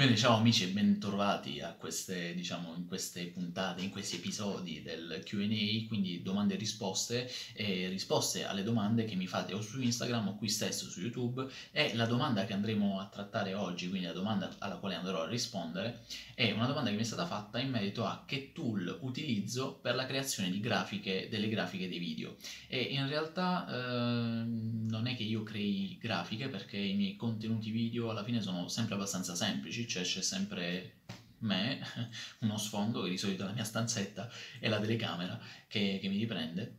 Bene, 0.00 0.16
ciao 0.16 0.38
amici 0.38 0.64
e 0.64 0.68
bentrovati 0.68 1.60
a 1.60 1.74
queste, 1.74 2.32
diciamo, 2.32 2.72
in 2.74 2.86
queste 2.86 3.26
puntate, 3.26 3.82
in 3.82 3.90
questi 3.90 4.16
episodi 4.16 4.80
del 4.80 5.20
Q&A, 5.22 5.86
quindi 5.88 6.22
domande 6.22 6.54
e 6.54 6.56
risposte, 6.56 7.30
e 7.52 7.86
risposte 7.88 8.46
alle 8.46 8.62
domande 8.62 9.04
che 9.04 9.14
mi 9.14 9.26
fate 9.26 9.52
o 9.52 9.60
su 9.60 9.78
Instagram 9.78 10.28
o 10.28 10.36
qui 10.36 10.48
stesso 10.48 10.88
su 10.88 11.02
YouTube. 11.02 11.46
E 11.70 11.94
la 11.96 12.06
domanda 12.06 12.46
che 12.46 12.54
andremo 12.54 12.98
a 12.98 13.08
trattare 13.08 13.52
oggi, 13.52 13.90
quindi 13.90 14.06
la 14.06 14.14
domanda 14.14 14.50
alla 14.60 14.76
quale 14.76 14.94
andrò 14.94 15.20
a 15.20 15.28
rispondere, 15.28 16.00
è 16.34 16.50
una 16.50 16.66
domanda 16.66 16.88
che 16.88 16.96
mi 16.96 17.02
è 17.02 17.04
stata 17.04 17.26
fatta 17.26 17.58
in 17.58 17.68
merito 17.68 18.06
a 18.06 18.24
che 18.26 18.52
tool 18.54 19.00
utilizzo 19.02 19.74
per 19.82 19.96
la 19.96 20.06
creazione 20.06 20.50
di 20.50 20.60
grafiche, 20.60 21.28
delle 21.28 21.50
grafiche 21.50 21.90
dei 21.90 21.98
video. 21.98 22.36
E 22.68 22.80
in 22.80 23.06
realtà 23.06 23.66
eh, 23.68 24.44
non 24.46 25.06
è 25.06 25.14
che 25.14 25.24
io 25.24 25.42
crei 25.42 25.98
grafiche 26.00 26.48
perché 26.48 26.78
i 26.78 26.94
miei 26.94 27.16
contenuti 27.16 27.70
video 27.70 28.08
alla 28.08 28.24
fine 28.24 28.40
sono 28.40 28.66
sempre 28.68 28.94
abbastanza 28.94 29.34
semplici, 29.34 29.88
cioè 29.90 30.04
c'è 30.04 30.22
sempre 30.22 31.00
me, 31.38 31.80
uno 32.40 32.56
sfondo 32.56 33.02
che 33.02 33.10
di 33.10 33.18
solito 33.18 33.42
è 33.42 33.46
la 33.46 33.52
mia 33.52 33.64
stanzetta 33.64 34.30
e 34.58 34.68
la 34.68 34.80
telecamera 34.80 35.38
che, 35.66 35.98
che 36.00 36.08
mi 36.08 36.16
riprende. 36.16 36.78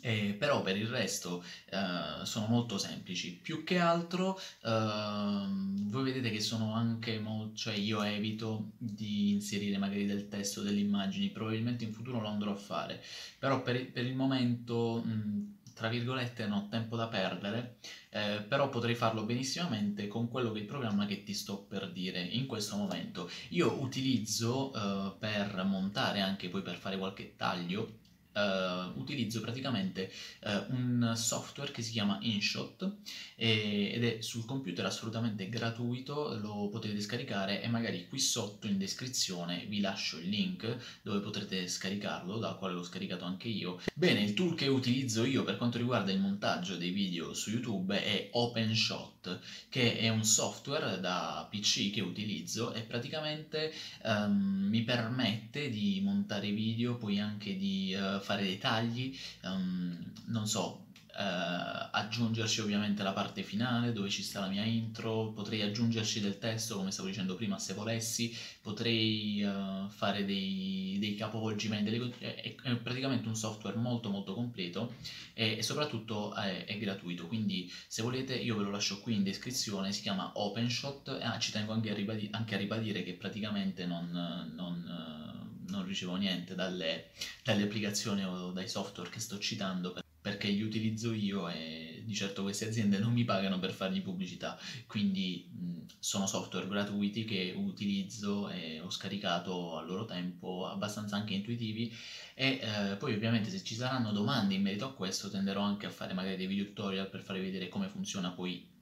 Eh, 0.00 0.36
però 0.38 0.60
per 0.60 0.76
il 0.76 0.88
resto 0.88 1.42
eh, 1.70 2.24
sono 2.26 2.46
molto 2.46 2.76
semplici. 2.76 3.38
Più 3.40 3.64
che 3.64 3.78
altro 3.78 4.38
eh, 4.38 5.46
voi 5.48 6.04
vedete 6.04 6.30
che 6.30 6.40
sono 6.40 6.74
anche 6.74 7.18
molto, 7.18 7.56
cioè 7.56 7.74
io 7.74 8.02
evito 8.02 8.72
di 8.76 9.30
inserire 9.30 9.78
magari 9.78 10.04
del 10.04 10.28
testo, 10.28 10.60
delle 10.60 10.80
immagini, 10.80 11.30
probabilmente 11.30 11.84
in 11.84 11.92
futuro 11.94 12.20
lo 12.20 12.28
andrò 12.28 12.52
a 12.52 12.56
fare, 12.56 13.02
però 13.38 13.62
per, 13.62 13.90
per 13.92 14.04
il 14.04 14.14
momento 14.14 15.02
mh, 15.02 15.54
tra 15.74 15.88
virgolette, 15.88 16.46
non 16.46 16.58
ho 16.58 16.68
tempo 16.68 16.96
da 16.96 17.08
perdere, 17.08 17.76
eh, 18.10 18.42
però 18.48 18.68
potrei 18.68 18.94
farlo 18.94 19.24
benissimamente 19.24 20.08
con 20.08 20.28
quello 20.28 20.52
che 20.52 20.58
è 20.58 20.62
il 20.62 20.68
programma 20.68 21.04
che 21.04 21.22
ti 21.24 21.34
sto 21.34 21.64
per 21.64 21.90
dire 21.90 22.20
in 22.20 22.46
questo 22.46 22.76
momento. 22.76 23.28
Io 23.50 23.80
utilizzo 23.80 24.72
eh, 24.72 25.16
per 25.18 25.64
montare, 25.64 26.20
anche 26.20 26.48
poi 26.48 26.62
per 26.62 26.76
fare 26.76 26.96
qualche 26.96 27.34
taglio, 27.36 27.98
Uh, 28.34 28.98
utilizzo 28.98 29.40
praticamente 29.40 30.10
uh, 30.42 30.74
un 30.74 31.12
software 31.14 31.70
che 31.70 31.82
si 31.82 31.92
chiama 31.92 32.18
InShot 32.20 32.96
e, 33.36 33.92
ed 33.94 34.04
è 34.04 34.20
sul 34.22 34.44
computer 34.44 34.84
assolutamente 34.84 35.48
gratuito, 35.48 36.36
lo 36.40 36.68
potete 36.68 37.00
scaricare 37.00 37.62
e 37.62 37.68
magari 37.68 38.08
qui 38.08 38.18
sotto 38.18 38.66
in 38.66 38.78
descrizione 38.78 39.66
vi 39.68 39.80
lascio 39.80 40.18
il 40.18 40.28
link 40.28 41.00
dove 41.02 41.20
potrete 41.20 41.68
scaricarlo, 41.68 42.38
dal 42.38 42.58
quale 42.58 42.74
l'ho 42.74 42.82
scaricato 42.82 43.24
anche 43.24 43.48
io. 43.48 43.80
Bene, 43.94 44.22
il 44.22 44.34
tool 44.34 44.54
che 44.54 44.66
utilizzo 44.66 45.24
io 45.24 45.44
per 45.44 45.56
quanto 45.56 45.78
riguarda 45.78 46.12
il 46.12 46.20
montaggio 46.20 46.76
dei 46.76 46.90
video 46.90 47.34
su 47.34 47.50
YouTube 47.50 48.02
è 48.02 48.28
OpenShot, 48.32 49.40
che 49.68 49.98
è 49.98 50.08
un 50.08 50.24
software 50.24 51.00
da 51.00 51.46
PC 51.50 51.90
che 51.90 52.00
utilizzo 52.00 52.72
e 52.72 52.82
praticamente 52.82 53.72
um, 54.04 54.66
mi 54.68 54.82
permette 54.82 55.70
di 55.70 56.00
montare 56.02 56.50
video, 56.50 56.96
poi 56.96 57.18
anche 57.18 57.56
di 57.56 57.94
uh, 57.94 58.20
fare 58.24 58.42
dei 58.42 58.58
tagli, 58.58 59.16
um, 59.42 59.96
non 60.26 60.46
so, 60.48 60.84
Uh, 61.16 61.90
aggiungerci 61.92 62.60
ovviamente 62.60 63.04
la 63.04 63.12
parte 63.12 63.44
finale 63.44 63.92
dove 63.92 64.10
ci 64.10 64.20
sta 64.20 64.40
la 64.40 64.48
mia 64.48 64.64
intro, 64.64 65.30
potrei 65.30 65.62
aggiungerci 65.62 66.18
del 66.18 66.38
testo 66.38 66.74
come 66.74 66.90
stavo 66.90 67.06
dicendo 67.06 67.36
prima 67.36 67.56
se 67.56 67.72
volessi, 67.72 68.36
potrei 68.60 69.40
uh, 69.44 69.88
fare 69.90 70.24
dei, 70.24 70.96
dei 70.98 71.14
capovolgimenti, 71.14 71.88
delle, 71.88 72.12
è, 72.18 72.56
è, 72.60 72.74
praticamente 72.74 73.28
un 73.28 73.36
software 73.36 73.76
molto 73.76 74.10
molto 74.10 74.34
completo 74.34 74.94
e, 75.34 75.58
e 75.58 75.62
soprattutto 75.62 76.34
è, 76.34 76.64
è, 76.64 76.78
gratuito, 76.78 77.28
quindi 77.28 77.72
se 77.86 78.02
volete 78.02 78.34
io 78.34 78.56
ve 78.56 78.64
lo 78.64 78.70
lascio 78.72 78.98
qui 78.98 79.14
in 79.14 79.22
descrizione, 79.22 79.92
si 79.92 80.02
chiama 80.02 80.32
OpenShot 80.34 81.20
ah, 81.22 81.38
ci 81.38 81.52
tengo 81.52 81.72
anche 81.72 81.92
a, 81.92 81.94
ribadire, 81.94 82.30
anche 82.32 82.56
a 82.56 82.58
ribadire 82.58 83.04
che 83.04 83.12
praticamente 83.12 83.86
non, 83.86 84.52
non 84.52 85.33
non 85.68 85.86
ricevo 85.86 86.16
niente 86.16 86.54
dalle, 86.54 87.10
dalle, 87.42 87.64
applicazioni 87.64 88.24
o 88.24 88.50
dai 88.50 88.68
software 88.68 89.10
che 89.10 89.20
sto 89.20 89.38
citando 89.38 89.94
perché 90.20 90.48
li 90.48 90.62
utilizzo 90.62 91.12
io 91.12 91.48
e 91.50 92.02
di 92.04 92.14
certo 92.14 92.42
queste 92.42 92.66
aziende 92.66 92.98
non 92.98 93.12
mi 93.12 93.24
pagano 93.24 93.58
per 93.58 93.72
fargli 93.72 94.02
pubblicità, 94.02 94.58
quindi 94.86 95.50
sono 95.98 96.26
software 96.26 96.68
gratuiti 96.68 97.24
che 97.24 97.54
utilizzo 97.56 98.48
e 98.50 98.80
ho 98.80 98.90
scaricato 98.90 99.78
a 99.78 99.82
loro 99.82 100.04
tempo, 100.04 100.66
abbastanza 100.66 101.16
anche 101.16 101.34
intuitivi. 101.34 101.94
E 102.34 102.60
eh, 102.62 102.96
poi 102.96 103.14
ovviamente 103.14 103.50
se 103.50 103.62
ci 103.62 103.74
saranno 103.74 104.12
domande 104.12 104.54
in 104.54 104.62
merito 104.62 104.86
a 104.86 104.92
questo 104.94 105.30
tenderò 105.30 105.60
anche 105.60 105.86
a 105.86 105.90
fare 105.90 106.12
magari 106.14 106.36
dei 106.36 106.46
video 106.46 106.64
tutorial 106.66 107.08
per 107.08 107.22
farvi 107.22 107.42
vedere 107.42 107.68
come 107.68 107.88
funziona 107.88 108.30
poi 108.30 108.72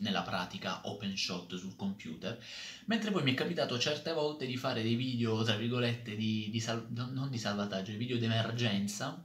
nella 0.00 0.22
pratica 0.22 0.80
open 0.84 1.16
shot 1.16 1.54
sul 1.56 1.76
computer, 1.76 2.38
mentre 2.86 3.10
poi 3.10 3.22
mi 3.22 3.32
è 3.32 3.34
capitato 3.34 3.78
certe 3.78 4.12
volte 4.12 4.46
di 4.46 4.56
fare 4.56 4.82
dei 4.82 4.94
video, 4.94 5.42
tra 5.42 5.56
virgolette, 5.56 6.14
di, 6.16 6.48
di 6.50 6.60
sal- 6.60 6.86
non 6.90 7.30
di 7.30 7.38
salvataggio, 7.38 7.96
video 7.96 8.18
di 8.18 8.24
emergenza, 8.24 9.24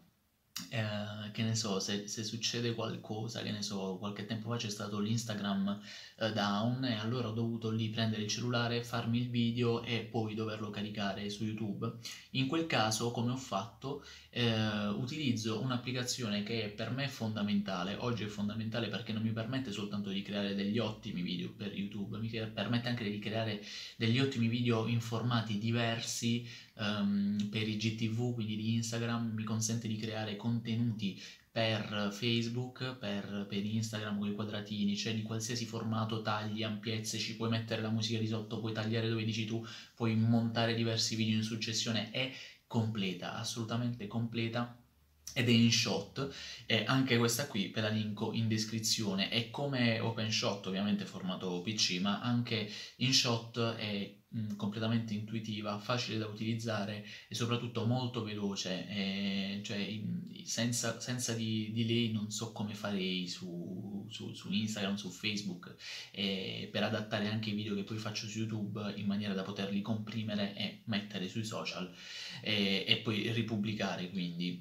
eh, 0.70 1.32
che 1.32 1.44
ne 1.44 1.54
so, 1.54 1.80
se, 1.80 2.08
se, 2.08 2.24
succede 2.24 2.74
qualcosa, 2.74 3.42
che 3.42 3.52
ne 3.52 3.62
so, 3.62 3.98
qualche 3.98 4.26
tempo 4.26 4.50
fa 4.50 4.56
c'è 4.56 4.70
stato 4.70 5.00
l'Instagram 5.00 5.82
eh, 6.18 6.32
down 6.32 6.86
e 6.86 6.96
allora 6.96 7.28
ho 7.28 7.34
dovuto 7.34 7.70
lì 7.70 7.90
prendere 7.90 8.22
il 8.24 8.30
cellulare, 8.30 8.84
farmi 8.84 9.20
il 9.20 9.30
video 9.30 9.84
e 9.84 10.08
poi 10.10 10.34
doverlo 10.34 10.70
caricare 10.70 11.30
su 11.30 11.44
YouTube. 11.44 11.92
In 12.32 12.48
quel 12.48 12.68
caso, 12.68 13.12
come 13.12 13.34
ho 13.34 13.38
fatto, 13.38 14.06
eh, 14.30 14.88
utilizzo 14.88 15.60
un'applicazione 15.60 16.44
che 16.44 16.72
per 16.74 16.90
me 16.92 17.06
è 17.06 17.10
fondamentale, 17.10 17.96
oggi 18.00 18.24
è 18.24 18.28
fondamentale 18.28 18.88
perché 18.88 19.12
non 19.12 19.24
mi 19.24 19.32
permette 19.32 19.74
soltanto 19.74 20.10
di 20.10 20.22
creare 20.22 20.56
degli 20.56 20.80
ottimi 20.80 21.22
video 21.22 21.52
per 21.52 21.74
YouTube, 21.74 22.18
mi 22.18 22.30
permette 22.30 22.88
anche 22.88 23.04
di 23.04 23.20
creare 23.20 23.62
degli 23.98 24.20
ottimi 24.22 24.48
video 24.48 24.88
in 24.88 25.02
formati 25.02 25.58
diversi 25.58 26.48
um, 26.78 27.48
per 27.50 27.68
i 27.68 27.78
GTV, 27.78 28.34
quindi 28.34 28.56
di 28.56 28.74
Instagram, 28.76 29.34
mi 29.34 29.44
consente 29.44 29.88
di 29.88 29.98
creare 29.98 30.36
contenuti 30.36 31.22
per 31.52 32.10
Facebook, 32.12 32.98
per, 32.98 33.46
per, 33.48 33.64
Instagram 33.64 34.20
con 34.20 34.28
i 34.28 34.34
quadratini, 34.34 34.98
cioè 34.98 35.16
di 35.16 35.22
qualsiasi 35.22 35.66
formato, 35.66 36.22
tagli, 36.22 36.64
ampiezze, 36.64 37.18
ci 37.18 37.38
puoi 37.38 37.50
mettere 37.50 37.82
la 37.82 37.90
musica 37.90 38.20
di 38.20 38.28
sotto, 38.28 38.60
puoi 38.60 38.74
tagliare 38.74 39.08
dove 39.08 39.24
dici 39.24 39.46
tu, 39.46 39.66
puoi 39.96 40.16
montare 40.16 40.76
diversi 40.76 41.16
video 41.16 41.38
in 41.38 41.44
successione, 41.44 42.12
è 42.12 42.30
completa, 42.68 43.36
assolutamente 43.36 44.06
completa 44.06 44.78
ed 45.34 45.48
è 45.48 45.52
in 45.52 45.72
shot. 45.72 46.34
E 46.66 46.84
anche 46.86 47.18
questa 47.18 47.48
qui 47.48 47.68
ve 47.68 47.82
la 47.82 47.90
linko 47.90 48.34
in 48.34 48.48
descrizione. 48.48 49.30
È 49.30 49.50
come 49.50 50.00
OpenShot 50.00 50.66
ovviamente 50.68 51.06
formato 51.06 51.62
PC 51.62 52.00
ma 52.02 52.22
anche 52.22 52.70
in 52.98 53.14
shot 53.14 53.76
è 53.76 54.14
completamente 54.58 55.14
intuitiva, 55.14 55.80
facile 55.80 56.18
da 56.18 56.28
utilizzare 56.28 57.06
e 57.28 57.36
soprattutto 57.36 57.86
molto 57.86 58.24
veloce, 58.24 58.88
e, 58.88 59.62
cioè 59.64 60.02
senza, 60.44 61.00
senza 61.00 61.34
di, 61.34 61.72
di, 61.74 61.86
lei 61.86 62.12
non 62.12 62.32
so 62.32 62.52
come 62.52 62.74
farei 62.74 63.28
su, 63.28 64.06
su, 64.10 64.34
su 64.34 64.52
Instagram, 64.52 64.96
su 64.96 65.10
Facebook, 65.10 65.76
per 66.12 66.84
adattare 66.84 67.28
anche 67.28 67.50
i 67.50 67.54
video 67.54 67.76
che 67.76 67.84
poi 67.84 67.98
faccio 67.98 68.28
su 68.28 68.40
YouTube 68.40 68.94
in 68.96 69.06
maniera 69.06 69.34
da 69.34 69.44
poterli 69.44 69.82
comprimere 69.82 70.56
e 70.56 70.82
mettere 70.86 71.28
sui 71.28 71.44
social 71.44 71.92
e, 72.42 72.84
e 72.88 72.98
poi 72.98 73.32
ripubblicare 73.32 74.10
quindi. 74.10 74.60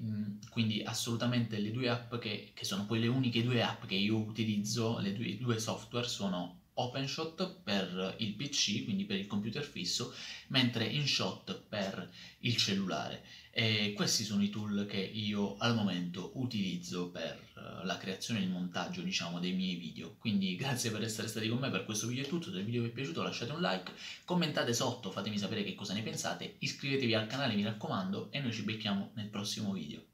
Quindi 0.50 0.82
assolutamente 0.82 1.58
le 1.58 1.70
due 1.70 1.88
app 1.88 2.16
che, 2.16 2.52
che, 2.54 2.64
sono 2.64 2.86
poi 2.86 3.00
le 3.00 3.08
uniche 3.08 3.42
due 3.42 3.62
app 3.62 3.84
che 3.86 3.96
io 3.96 4.16
utilizzo, 4.16 4.98
le 4.98 5.12
due, 5.12 5.36
due 5.36 5.58
software 5.58 6.06
sono 6.06 6.62
OpenShot 6.74 7.60
per 7.62 8.16
il 8.18 8.34
PC, 8.34 8.84
quindi 8.84 9.04
per 9.04 9.16
il 9.16 9.26
computer 9.26 9.64
fisso, 9.64 10.12
mentre 10.48 10.86
InShot 10.86 11.62
per 11.68 12.10
il 12.40 12.56
cellulare. 12.56 13.22
E 13.50 13.92
questi 13.94 14.24
sono 14.24 14.42
i 14.42 14.50
tool 14.50 14.84
che 14.88 14.98
io 14.98 15.56
al 15.58 15.76
momento 15.76 16.32
utilizzo 16.34 17.10
per 17.10 17.40
eh, 17.56 17.84
la 17.84 17.96
creazione 17.96 18.40
e 18.40 18.42
il 18.42 18.50
montaggio, 18.50 19.00
diciamo, 19.02 19.38
dei 19.38 19.52
miei 19.52 19.76
video. 19.76 20.16
Quindi 20.18 20.56
grazie 20.56 20.90
per 20.90 21.04
essere 21.04 21.28
stati 21.28 21.48
con 21.48 21.58
me 21.58 21.70
per 21.70 21.84
questo 21.84 22.08
video 22.08 22.24
è 22.24 22.28
tutto. 22.28 22.50
Se 22.50 22.58
il 22.58 22.64
video 22.64 22.82
vi 22.82 22.88
è 22.88 22.92
piaciuto 22.92 23.22
lasciate 23.22 23.52
un 23.52 23.60
like, 23.60 23.92
commentate 24.24 24.74
sotto, 24.74 25.12
fatemi 25.12 25.38
sapere 25.38 25.62
che 25.62 25.76
cosa 25.76 25.94
ne 25.94 26.02
pensate, 26.02 26.56
iscrivetevi 26.58 27.14
al 27.14 27.28
canale 27.28 27.54
mi 27.54 27.62
raccomando 27.62 28.32
e 28.32 28.40
noi 28.40 28.52
ci 28.52 28.62
becchiamo 28.62 29.12
nel 29.14 29.28
prossimo 29.28 29.72
video. 29.72 30.13